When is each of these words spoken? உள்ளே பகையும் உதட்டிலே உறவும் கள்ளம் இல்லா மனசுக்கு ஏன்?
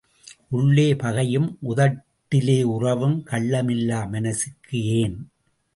உள்ளே 0.49 0.95
பகையும் 0.95 1.59
உதட்டிலே 1.69 2.63
உறவும் 2.63 3.23
கள்ளம் 3.23 3.69
இல்லா 3.69 4.05
மனசுக்கு 4.07 4.83
ஏன்? 4.97 5.17